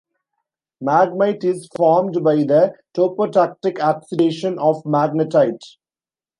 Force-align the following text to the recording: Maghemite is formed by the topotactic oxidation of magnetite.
Maghemite 0.83 1.43
is 1.43 1.69
formed 1.77 2.23
by 2.23 2.37
the 2.37 2.73
topotactic 2.95 3.79
oxidation 3.79 4.57
of 4.57 4.77
magnetite. 4.83 5.61